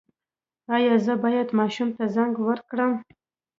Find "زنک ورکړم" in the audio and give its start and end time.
2.15-2.91